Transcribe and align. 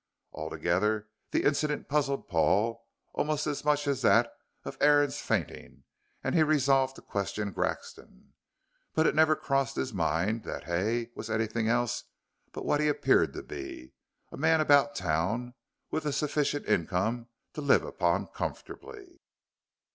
Altogether, 0.33 1.09
the 1.29 1.43
incident 1.43 1.87
puzzled 1.87 2.27
Paul 2.27 2.87
almost 3.13 3.45
as 3.45 3.63
much 3.63 3.87
as 3.87 4.01
that 4.01 4.33
of 4.65 4.75
Aaron's 4.81 5.19
fainting, 5.21 5.83
and 6.23 6.33
he 6.33 6.41
resolved 6.41 6.95
to 6.95 7.03
question 7.03 7.53
Grexon. 7.53 8.33
But 8.95 9.05
it 9.05 9.13
never 9.13 9.35
crossed 9.35 9.75
his 9.75 9.93
mind 9.93 10.41
that 10.41 10.63
Hay 10.63 11.11
was 11.13 11.29
anything 11.29 11.67
else 11.67 12.03
but 12.51 12.65
what 12.65 12.79
he 12.79 12.87
appeared 12.87 13.31
to 13.33 13.43
be 13.43 13.93
a 14.31 14.37
man 14.37 14.59
about 14.59 14.95
town 14.95 15.53
with 15.91 16.07
a 16.07 16.11
sufficient 16.13 16.65
income 16.65 17.27
to 17.53 17.61
live 17.61 17.83
upon 17.83 18.25
comfortably. 18.25 19.21